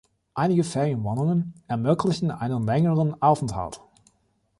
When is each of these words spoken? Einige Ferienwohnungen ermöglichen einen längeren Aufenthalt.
Einige 0.33 0.63
Ferienwohnungen 0.63 1.53
ermöglichen 1.67 2.31
einen 2.31 2.65
längeren 2.65 3.21
Aufenthalt. 3.21 3.81